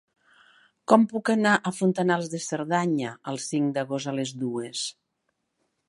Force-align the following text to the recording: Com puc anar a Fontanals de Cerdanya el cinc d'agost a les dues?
Com 0.91 1.03
puc 1.11 1.29
anar 1.33 1.51
a 1.57 1.73
Fontanals 1.81 2.31
de 2.33 2.39
Cerdanya 2.47 3.13
el 3.33 3.39
cinc 3.45 3.77
d'agost 3.79 4.15
a 4.15 4.19
les 4.23 4.37
dues? 4.47 4.89